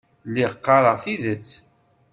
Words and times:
Lliɣ 0.27 0.51
qqareɣ 0.57 0.97
tidet. 1.03 1.49